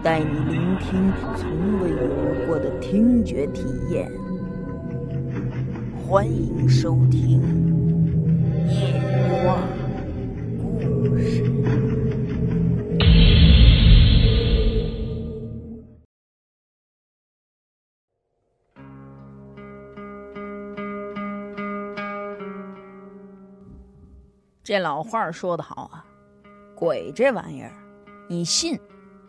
[0.00, 4.10] 带你聆听从未有过的听觉体验。
[6.06, 7.42] 欢迎收听
[8.70, 9.58] 《夜话
[10.56, 11.42] 故事》。
[24.62, 26.04] 这老话说得好啊，
[26.76, 27.72] 鬼这玩意儿，
[28.28, 28.78] 你信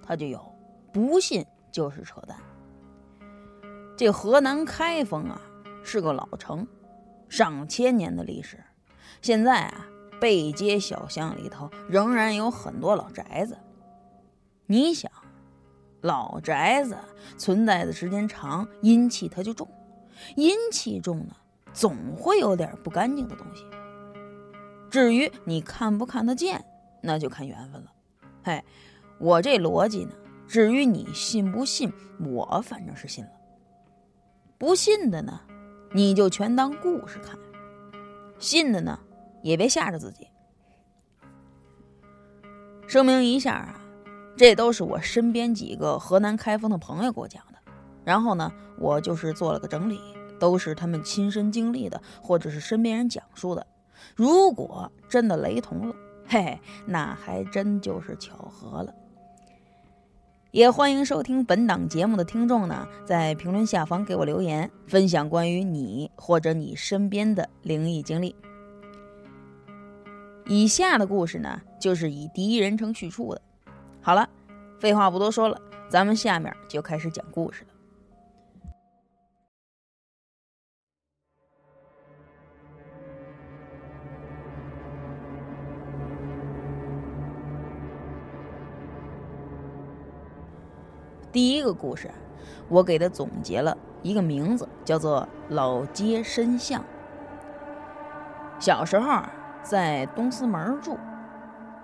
[0.02, 0.49] 它就有，
[0.92, 2.38] 不信就是扯淡。
[3.98, 5.42] 这河南开封啊。
[5.82, 6.68] 是个老城，
[7.30, 8.64] 上千年的历史。
[9.22, 9.88] 现在啊，
[10.20, 13.58] 背街小巷里头仍然有很多老宅子。
[14.68, 15.12] 你想，
[16.02, 16.96] 老宅子
[17.38, 19.68] 存在的时间长，阴气它就重。
[20.36, 21.36] 阴气重呢，
[21.74, 23.66] 总会有点不干净的东西。
[24.92, 26.64] 至于你看不看得见，
[27.02, 27.92] 那就看缘分了。
[28.44, 28.64] 嘿，
[29.18, 30.12] 我这逻辑呢，
[30.50, 33.32] 至于你信不信，我反正是信了。
[34.58, 35.40] 不信的呢？
[35.94, 37.38] 你就全当故事看，
[38.40, 39.00] 信的呢
[39.44, 40.28] 也别吓着自己。
[42.88, 43.80] 声明一下啊，
[44.36, 47.60] 这都是我身边几个河南开封的朋友给我讲的，
[48.04, 50.02] 然后呢，我就是做了个整理，
[50.40, 53.68] 都是他们亲身经历的，或者是身边人讲述的。
[54.16, 55.96] 如果真的雷同了，
[56.28, 58.92] 嘿嘿，那还真就是巧合了。
[60.52, 68.36] 也欢迎收听本档节目的听众呢，在评论下方给我留言，分享关于你或者你身边的灵异经历。
[70.48, 73.42] 以下的故事呢，就是以第一人称叙述的。
[74.02, 74.28] 好了，
[74.80, 77.70] 废话不多说了，咱们下面就开始讲故事了。
[91.40, 92.12] 第一个故事，
[92.68, 96.84] 我给他总结了一个名字，叫做“老街深巷”。
[98.60, 99.22] 小时候
[99.64, 100.98] 在东四门住，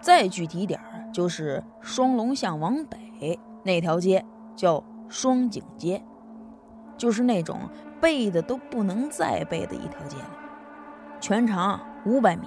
[0.01, 4.25] 再具体点儿就是双龙巷往北那条街
[4.57, 6.03] 叫双井街，
[6.97, 7.57] 就是那种
[8.01, 10.29] 背的都不能再背的一条街了，
[11.21, 12.45] 全长五百米。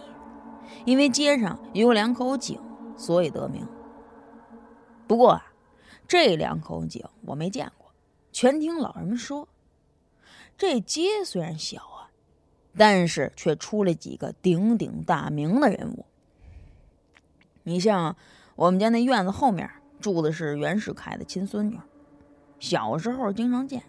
[0.85, 2.61] 因为街上有两口井，
[2.97, 3.67] 所以得名。
[5.07, 5.41] 不过。
[6.09, 7.93] 这两口井我没见过，
[8.33, 9.47] 全听老人们说。
[10.57, 12.09] 这街虽然小啊，
[12.77, 16.07] 但是却出了几个鼎鼎大名的人物。
[17.63, 18.17] 你像
[18.57, 19.71] 我们家那院子后面
[20.01, 21.79] 住的是袁世凯的亲孙女，
[22.59, 23.83] 小时候经常见，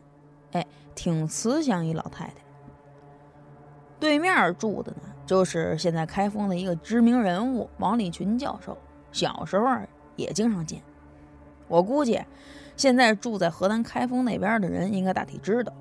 [0.51, 2.35] 哎，挺慈祥一老太太。
[3.97, 8.77] 对面住的呢，就是现在开封的一个知名人物王立群教授，
[9.13, 9.65] 小时候
[10.17, 10.83] 也经常见。
[11.69, 12.21] 我估计，
[12.75, 15.71] 现在住在河南开封那边的人应该大体知道。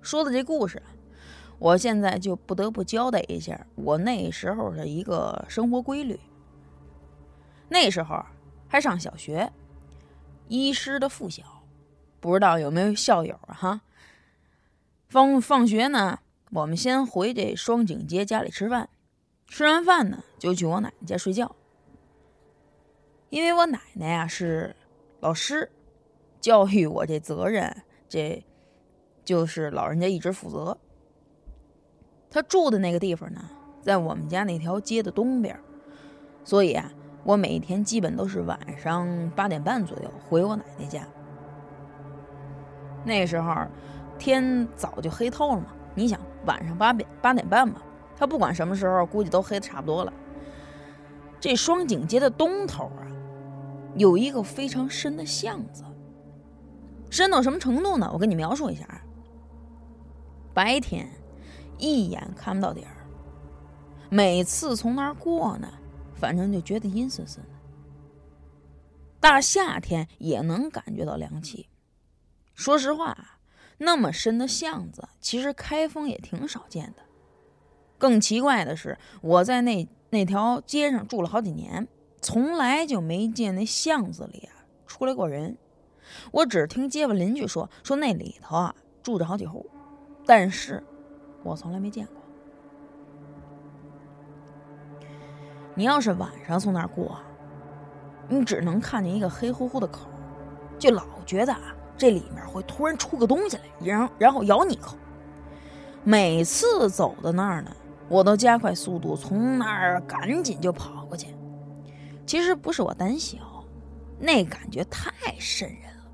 [0.00, 0.80] 说的这故事，
[1.58, 6.18] 我现在就不得不交代一下我那时候的一个生活规律。
[7.68, 8.24] 那时候
[8.68, 9.52] 还上小学，
[10.46, 11.42] 一师的附小，
[12.20, 13.36] 不知道有没有校友？
[13.48, 13.80] 哈，
[15.08, 16.20] 放放学呢，
[16.52, 18.88] 我们先回这双井街家里吃饭，
[19.48, 21.56] 吃完饭呢，就去我奶奶家睡觉。
[23.28, 24.74] 因为我奶奶呀是
[25.20, 25.68] 老师，
[26.40, 28.44] 教育我这责任，这
[29.24, 30.78] 就是老人家一直负责。
[32.30, 33.40] 他住的那个地方呢，
[33.82, 35.58] 在我们家那条街的东边，
[36.44, 36.92] 所以啊，
[37.24, 41.02] 我每天基本都是晚上八点半左右回我奶奶家。
[43.04, 43.54] 那时候
[44.18, 47.82] 天早就黑透了嘛，你想晚上八点八点半嘛，
[48.16, 50.12] 他不管什么时候，估计都黑的差不多了。
[51.40, 53.02] 这双井街的东头啊。
[53.96, 55.84] 有一个非常深的巷子，
[57.10, 58.10] 深到什么程度呢？
[58.12, 59.02] 我跟你描述一下啊。
[60.52, 61.08] 白天
[61.78, 63.06] 一眼看不到底儿，
[64.10, 65.68] 每次从那儿过呢，
[66.14, 67.50] 反正就觉得阴森森的。
[69.18, 71.68] 大夏天也能感觉到凉气。
[72.54, 73.38] 说实话，
[73.78, 77.02] 那么深的巷子，其实开封也挺少见的。
[77.98, 81.88] 更奇怪的是，我在那那条街上住了好几年。
[82.20, 85.56] 从来就没见那巷子里啊出来过人，
[86.32, 89.64] 我只听街坊邻居说，说那里头啊住着好几户，
[90.24, 90.82] 但是
[91.44, 92.16] 我从来没见过。
[95.74, 97.18] 你要是晚上从那儿过，
[98.28, 100.08] 你只能看见一个黑乎乎的口，
[100.78, 104.96] 就老觉得啊这里面会突然出个东西来，然后然后咬你一口。
[106.02, 107.70] 每次走到那儿呢，
[108.08, 111.28] 我都加快速度从那儿赶紧就跑过去。
[112.26, 113.64] 其实不是我胆小，
[114.18, 116.10] 那感觉太瘆人了。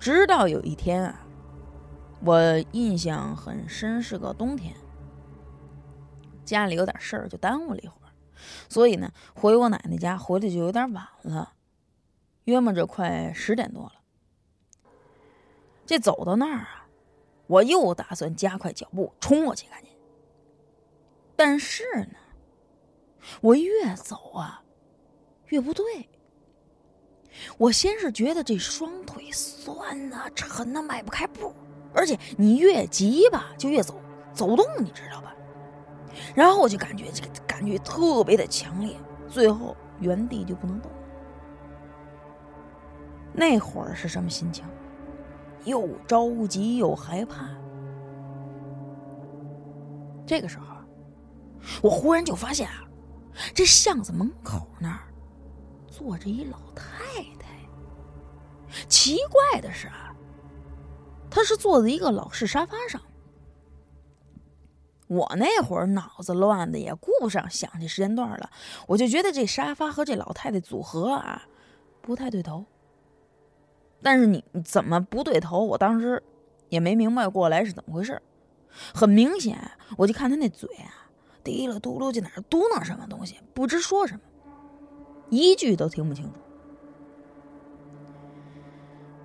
[0.00, 1.24] 直到有一天啊，
[2.24, 4.74] 我印象很深，是个冬天，
[6.44, 8.10] 家里有点事儿，就耽误了一会儿，
[8.68, 11.52] 所以呢，回我奶奶家回来就有点晚了，
[12.44, 13.92] 约摸着快十点多了。
[15.86, 16.88] 这走到那儿啊，
[17.46, 19.92] 我又打算加快脚步冲过去，赶紧。
[21.36, 22.16] 但是呢。
[23.40, 24.62] 我越走啊，
[25.48, 25.84] 越不对。
[27.56, 31.54] 我先是觉得这双腿酸呐、沉呐，迈不开步，
[31.94, 34.00] 而且你越急吧，就越走
[34.34, 35.34] 走不动，你知道吧？
[36.34, 38.96] 然后我就感觉这个感觉特别的强烈，
[39.28, 40.90] 最后原地就不能动。
[43.32, 44.64] 那会儿是什么心情？
[45.64, 47.48] 又着急又害怕。
[50.26, 50.66] 这个时候，
[51.80, 52.89] 我忽然就发现啊。
[53.54, 55.12] 这巷子门口那儿
[55.86, 57.48] 坐着一老太太。
[58.88, 60.14] 奇怪的是啊，
[61.30, 63.00] 她是坐在一个老式沙发上。
[65.08, 68.48] 我那会儿脑子乱的也顾不上想这时间段了，
[68.86, 71.42] 我就觉得这沙发和这老太太组合啊
[72.00, 72.64] 不太对头。
[74.02, 75.64] 但是你怎么不对头？
[75.64, 76.22] 我当时
[76.68, 78.22] 也没明白过来是怎么回事。
[78.94, 80.99] 很明显，我就看他那嘴啊。
[81.42, 83.36] 嘀了嘟噜，在哪儿嘟囔什么东西？
[83.54, 84.20] 不知说什么，
[85.28, 86.32] 一句都听不清楚。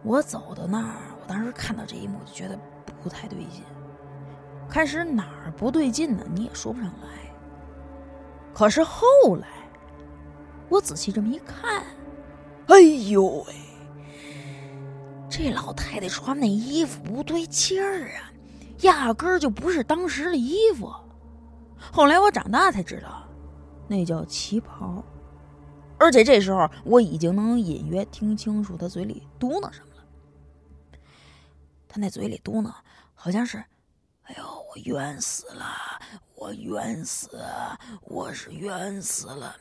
[0.03, 2.59] 我走到那儿，我当时看到这一幕，就觉得
[3.01, 3.63] 不太对劲。
[4.69, 6.23] 开始哪儿不对劲呢？
[6.33, 7.31] 你也说不上来。
[8.53, 9.05] 可是后
[9.41, 9.47] 来，
[10.69, 11.83] 我仔细这么一看，
[12.67, 13.53] 哎呦喂，
[15.29, 18.31] 这老太太穿那衣服不对劲儿啊，
[18.81, 20.91] 压根儿就不是当时的衣服。
[21.91, 23.27] 后来我长大才知道，
[23.87, 25.03] 那叫旗袍，
[25.97, 30.99] 而且这时候我已经能隐约听清楚他嘴里嘟囔什么了。
[31.87, 32.73] 他那嘴里嘟囔，
[33.13, 33.57] 好像是
[34.23, 35.65] ：“哎呦，我冤死了，
[36.35, 37.39] 我冤死，
[38.01, 39.55] 我是冤死了。”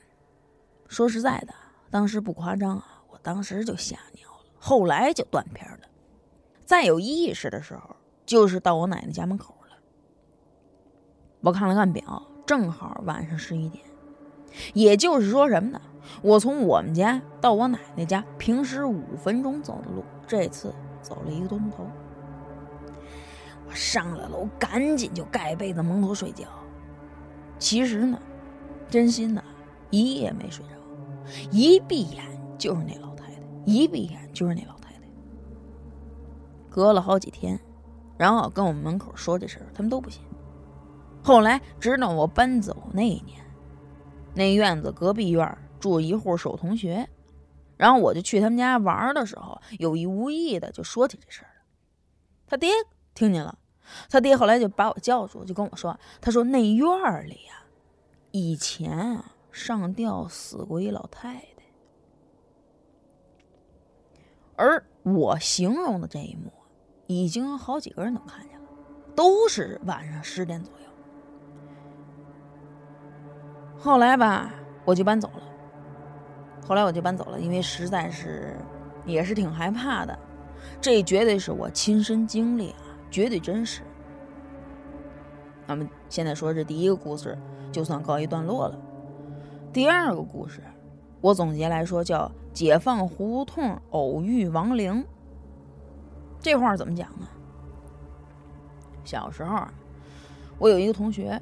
[0.88, 1.55] 说实在的，
[1.91, 4.44] 当时不夸张啊，我当时就吓尿了。
[4.59, 5.87] 后来就断片了，
[6.65, 7.94] 再有意识的时候，
[8.27, 9.55] 就是到我奶奶家门口。
[11.44, 13.85] 我看了看表，正好晚上十一点。
[14.73, 15.81] 也就是说什么呢？
[16.23, 21.87] 我从我们家到我奶奶家，平时五分钟走的路，这次走了一个多钟头。
[23.69, 26.46] 我上了楼，赶紧就盖被子蒙头睡觉。
[27.58, 28.19] 其实呢，
[28.88, 29.44] 真心的，
[29.91, 30.70] 一夜没睡着。
[31.50, 32.25] 一闭眼
[32.56, 35.00] 就是那老太太，一闭眼就是那老太太。
[36.70, 37.61] 隔了好几天，
[38.17, 40.23] 然后跟我们门口说这事儿，他们都不信。
[41.25, 43.43] 后来，直到我搬走那一年，
[44.35, 47.09] 那院子隔壁院住一户是我同学，
[47.79, 51.65] 然后我就去他们家玩的时候，有意无意的就说起这事儿了。
[52.46, 52.70] 他爹
[53.15, 53.58] 听见了，
[54.10, 56.87] 他爹后来就把我叫住，就跟我说：“他说那院
[57.27, 57.65] 里呀，
[58.31, 61.65] 以前啊上吊死过一老太太。”
[64.56, 66.53] 而我形容的这一幕，
[67.06, 68.69] 已经好几个人都看见了，
[69.17, 70.83] 都是晚上十点左右。
[73.84, 74.50] 后来吧，
[74.86, 75.43] 我就搬走了。
[76.67, 78.56] 后来我就搬走了，因为实在是
[79.05, 80.19] 也是挺害怕的。
[80.81, 83.82] 这绝对是我亲身经历啊，绝对真实。
[85.67, 87.36] 那么现在说这第一个故事，
[87.70, 88.79] 就算告一段落了。
[89.70, 90.62] 第二个故事，
[91.20, 95.05] 我总结来说叫“解放胡同偶遇亡灵”。
[96.41, 97.29] 这话怎么讲呢？
[99.05, 99.62] 小时候，
[100.56, 101.38] 我有一个同学。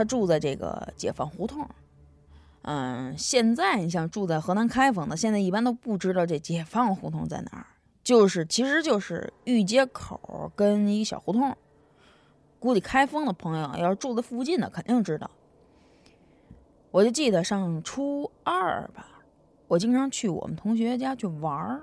[0.00, 1.68] 他住在这个解放胡同，
[2.62, 7.66] 嗯，现在你像住在河南开封的，现在一般都不知道这解放胡同在哪儿，
[8.02, 11.54] 就是其实就是御街口跟一小胡同。
[12.58, 15.30] 估计开封的朋友要是住在附近的，肯定知道。
[16.90, 19.20] 我就记得上初二吧，
[19.68, 21.82] 我经常去我们同学家去玩儿，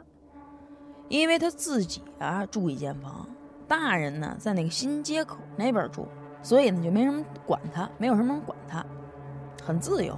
[1.07, 3.29] 因为他自己啊住一间房，
[3.67, 6.07] 大人呢在那个新街口那边住。
[6.47, 8.81] 所以呢，就没什么管他，没有什么人管他，
[9.61, 10.17] 很自由。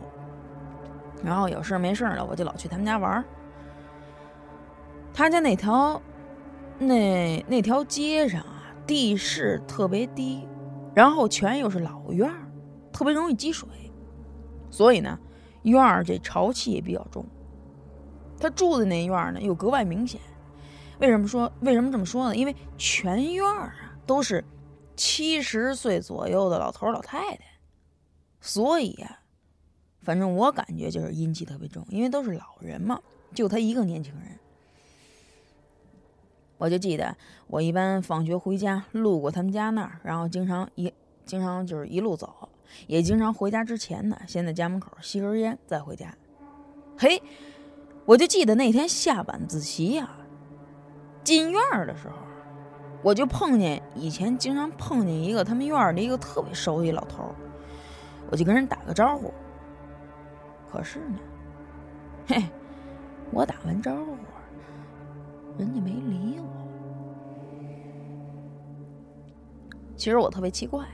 [1.24, 3.26] 然后有事没事的，我就老去他们家玩儿
[5.12, 6.00] 他家那条
[6.78, 10.48] 那那条街上啊，地势特别低，
[10.94, 12.46] 然后全又是老院儿，
[12.94, 13.68] 特别容易积水，
[14.70, 15.18] 所以呢，
[15.64, 17.26] 院儿这潮气也比较重。
[18.40, 20.22] 他住的那院儿呢，又格外明显。
[21.00, 22.36] 为什么说为什么这么说呢？
[22.36, 24.46] 因为全院儿啊都是
[25.00, 27.40] 七十岁左右的老头老太太，
[28.42, 29.22] 所以呀，
[30.02, 33.00] 反正我感觉就是阴气特别重，因为都是老人嘛，
[33.34, 34.38] 就他一个年轻人。
[36.58, 37.16] 我就记得
[37.48, 40.94] 我一般放学回家路过他们家那儿，然后经常一
[41.26, 42.50] 经常就是一路走，
[42.86, 46.14] 也经常回家之前呢，先在家门口吸根烟再回家。
[46.98, 47.24] 嘿，
[48.04, 50.14] 我就记得那天下晚自习呀。
[51.24, 52.18] 进院儿的时候，
[53.02, 57.36] 我就碰见以前经常碰见一个他们院儿的一个特别熟悉老头儿，
[58.30, 59.34] 我就跟人打个招呼。
[60.70, 61.20] 可是呢，
[62.28, 62.44] 嘿，
[63.32, 64.16] 我打完招呼，
[65.58, 66.46] 人家没理我。
[69.96, 70.86] 其实我特别奇怪，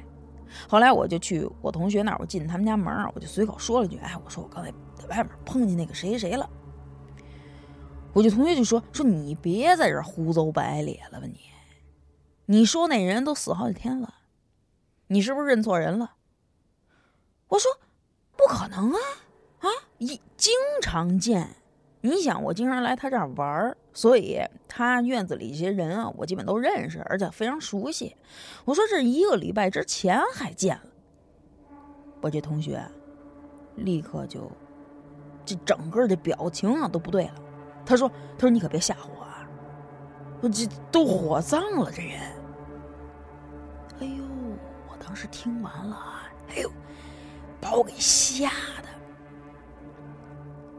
[0.68, 6.50] 后来我就去我同学那儿，我进他们家门儿，我就随口说了句：“哎，我说我刚才在外面碰见那个谁谁谁了。”
[8.14, 11.38] 我就同学就说说你别在这儿胡诌白咧了吧你，
[12.48, 14.14] 你说那人都死好几天了，
[15.08, 16.14] 你是不是认错人了？
[17.48, 17.72] 我说
[18.36, 19.00] 不可能啊
[19.60, 21.56] 啊，一经常见，
[22.02, 28.16] 你想我经常来他这儿玩儿，所以他院子里一些人啊，我基本都认识，而且非常熟悉。
[28.66, 30.84] 我说这一个礼拜之前还见了，
[32.22, 32.84] 我这同学
[33.76, 34.52] 立刻就
[35.44, 37.36] 这整个的表情啊都不对了。
[37.86, 39.35] 他说：“他说你可别吓唬我，啊！
[40.50, 42.22] 这都火葬了这人。”
[44.00, 44.24] 哎呦，
[44.90, 45.98] 我当时听完了，
[46.50, 46.70] 哎呦，
[47.62, 48.50] 把我给吓
[48.82, 48.90] 的。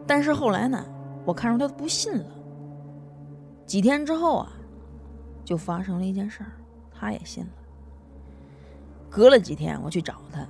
[0.06, 0.84] 但是后来呢，
[1.24, 2.26] 我看出他不信了。
[3.64, 4.52] 几天之后啊，
[5.44, 6.52] 就发生了一件事儿，
[6.92, 7.50] 他也信了。
[9.10, 10.46] 隔了几天，我去找他，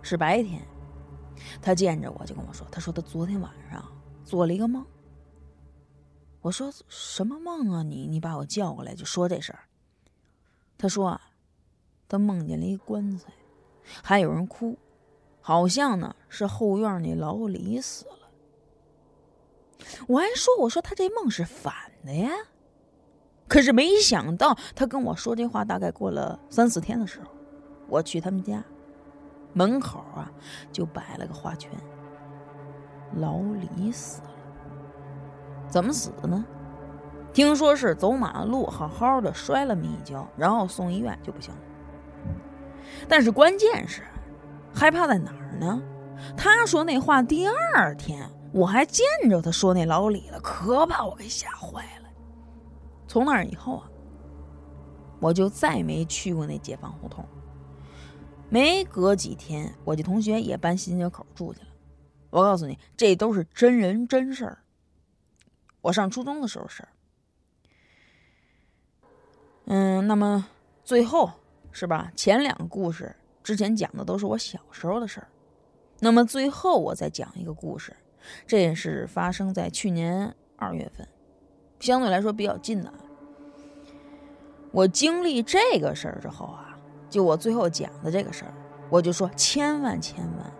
[0.00, 0.62] 是白天，
[1.60, 3.84] 他见着我就跟我说：“他说他昨天晚上
[4.24, 4.84] 做了一个梦。”
[6.46, 7.82] 我说什么梦啊？
[7.82, 9.64] 你你把我叫过来就说这事儿。
[10.78, 11.20] 他说啊，
[12.08, 13.32] 他梦见了一棺材，
[14.02, 14.78] 还有人哭，
[15.40, 18.28] 好像呢是后院那老李死了。
[20.06, 21.74] 我还说我说他这梦是反
[22.04, 22.30] 的呀，
[23.48, 27.26] 可是没想到他跟我说这话大概过了三四天的时候，
[27.88, 28.62] 我去他们家
[29.52, 30.30] 门口啊
[30.70, 31.68] 就摆了个花圈，
[33.16, 34.35] 老李死了。
[35.68, 36.44] 怎么死的呢？
[37.32, 41.60] 听说是走马路好好的摔了么一跤，然后送医院就不行了。
[43.08, 44.02] 但是关键是，
[44.74, 45.82] 害怕在哪儿呢？
[46.34, 52.08] 他说那话第二天我还见着他说那老李了，可把我给吓坏了。
[53.06, 53.90] 从那以后啊，
[55.20, 57.22] 我就再没去过那解放胡同。
[58.48, 61.66] 没隔几天，我这同学也搬新街口住去了。
[62.30, 64.58] 我告诉你，这都是真人真事儿。
[65.86, 66.88] 我上初中的时候事儿，
[69.66, 70.44] 嗯，那么
[70.82, 71.30] 最后
[71.70, 72.10] 是吧？
[72.16, 73.14] 前两个故事
[73.44, 75.28] 之前讲的都是我小时候的事儿，
[76.00, 77.94] 那么最后我再讲一个故事，
[78.48, 81.06] 这也是发生在去年二月份，
[81.78, 82.92] 相对来说比较近的。
[84.72, 86.76] 我经历这个事儿之后啊，
[87.08, 88.52] 就我最后讲的这个事儿，
[88.90, 90.52] 我就说千万千万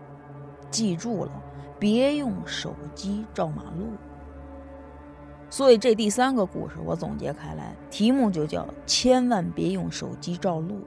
[0.71, 1.33] 记住了，
[1.80, 3.88] 别用手机照马路。
[5.48, 10.80] 所以这第三个故事我总结开来，题目就叫“千万别用手机照路”。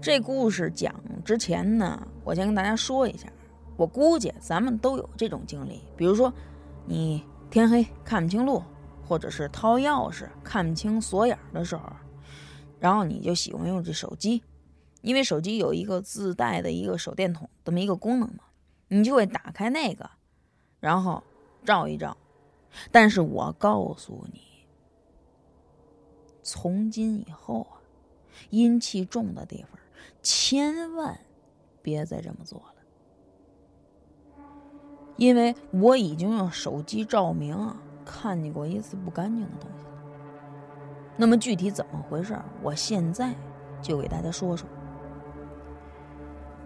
[0.00, 0.94] 这故事讲
[1.24, 3.28] 之前呢，我先跟大家说一下，
[3.76, 6.32] 我估计咱们都有这种经历，比如说
[6.86, 8.62] 你天黑看不清路，
[9.02, 11.90] 或者是掏钥匙看不清锁眼的时候，
[12.78, 14.42] 然后你就喜欢用这手机，
[15.00, 18.44] 因为手机有一个自带的一个手电筒这么一个功能嘛，
[18.88, 20.08] 你就会打开那个，
[20.78, 21.22] 然后。
[21.64, 22.16] 照一照，
[22.90, 24.40] 但是我告诉你，
[26.42, 27.80] 从今以后啊，
[28.50, 29.78] 阴气重的地方，
[30.22, 31.18] 千万
[31.82, 32.74] 别再这么做了，
[35.16, 39.92] 因为我已经用手机照明看见过一次不干净的东西了。
[41.16, 43.34] 那么具体怎么回事，我现在
[43.82, 44.68] 就给大家说说。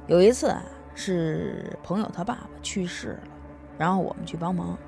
[0.06, 0.62] 有一次啊，
[0.94, 3.28] 是朋友他爸爸去世了。
[3.78, 4.78] 然后我们去帮忙，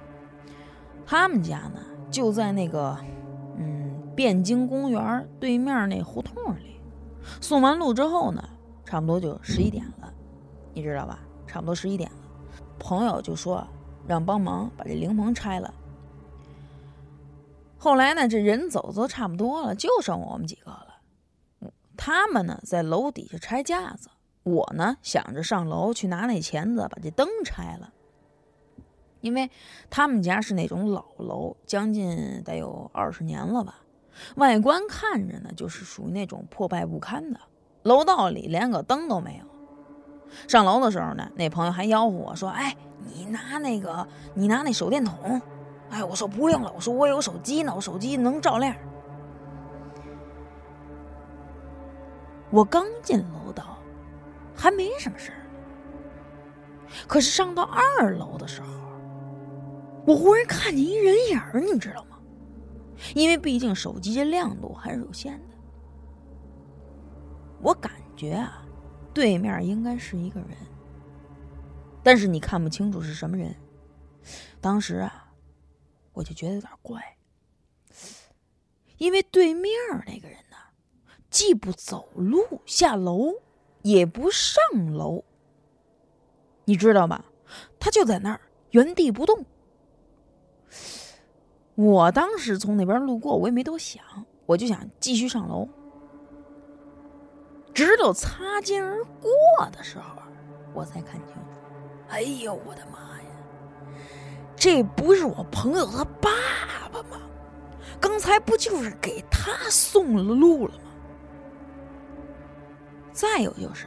[1.05, 2.97] 他们家呢就在那个
[3.57, 6.81] 嗯汴京公园对面那胡同里。
[7.41, 8.49] 送完路之后呢，
[8.85, 10.13] 差不多就十一点了，
[10.73, 11.19] 你知道吧？
[11.47, 12.17] 差不多十一点了，
[12.79, 13.67] 朋友就说
[14.07, 15.73] 让帮忙把这灵棚拆了。
[17.79, 20.87] 后来呢，这人走的都差不多了，就剩我们几个了。
[21.97, 24.09] 他们呢在楼底下拆架子，
[24.45, 27.93] 我呢想着上楼去拿那钳子把这灯拆了。
[29.27, 29.51] 因为
[29.91, 33.81] 他们家是那种老楼，将近得有二十年了吧，
[34.37, 37.41] 外观看着呢就是属于那种破败不堪的，
[37.83, 39.45] 楼道里连个灯都没有。
[40.47, 45.43] 上楼的时候呢，那朋友还吆喝我说：“哎，你拿那个，你拿那手电筒。”
[45.91, 48.75] 哎，我说不用了，我说我有手机呢，我手机能照亮。
[52.51, 53.79] 我刚进楼道，
[54.55, 55.39] 还没什么事儿，
[57.07, 58.69] 可是上到二楼的时候，
[60.07, 62.19] 我忽然看见一人影儿，你知道吗？
[63.15, 65.57] 因为毕竟手机这亮度还是有限的，
[67.61, 68.65] 我感觉啊，
[69.13, 70.51] 对面应该是一个人，
[72.03, 73.55] 但是你看不清楚是什么人。
[74.61, 75.25] 当时啊。
[76.17, 77.19] 我就觉得有点怪，
[78.97, 79.71] 因为对面
[80.07, 80.57] 那个人呢，
[81.29, 83.35] 既不走路下楼，
[83.83, 84.63] 也不上
[84.95, 85.23] 楼，
[86.65, 87.23] 你知道吧？
[87.79, 89.45] 他就在那儿原地不动。
[91.77, 94.03] 我当时从那边路过，我也没多想，
[94.47, 95.69] 我就想继续上楼。
[97.75, 99.31] 直到擦肩而过
[99.71, 100.23] 的时候，
[100.73, 101.37] 我才看清。
[102.09, 103.29] 哎呦，我的妈呀！
[104.57, 106.31] 这不是我朋友他爸
[106.91, 107.21] 爸吗？
[108.01, 110.91] 刚才不就是给他送了路了吗？
[113.13, 113.87] 再有就是，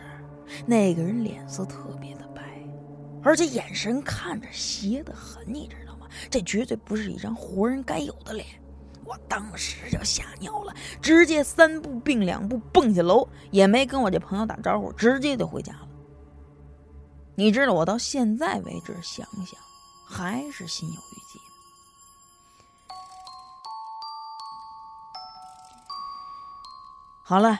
[0.67, 2.43] 那个人脸色特别的白，
[3.23, 5.88] 而且眼神看着邪的很，你知道？
[6.29, 8.45] 这绝对不是一张活人该有的脸。
[9.05, 15.87] 我当时就吓尿了，直接三步并两步蹦下楼，也没跟我这朋友打招呼，直接就回家了。
[17.35, 19.59] 你知道，我到现在为止想想。
[20.11, 21.39] 还是心有余悸。
[27.23, 27.59] 好了，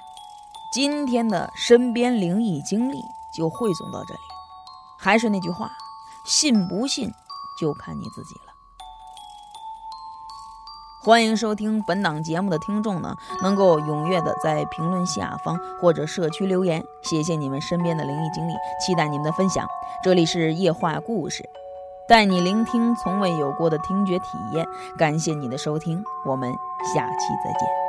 [0.73, 2.97] 今天的身边灵异经历
[3.38, 4.19] 就汇总到这里。
[4.97, 5.71] 还是那句话，
[6.26, 7.13] 信不信
[7.60, 8.48] 就看你自己了。
[11.10, 19.65] 欢迎收听本档节目的听众呢，能够踊跃的在评论下方或者社区留言，写写你们身边的灵异经历，期待你们的分享。
[20.04, 21.43] 这里是夜话故事。
[22.08, 24.63] 带你聆听从未有过的听觉体验，
[25.00, 26.54] 感谢你的收听，我们
[26.93, 27.88] 下期再见。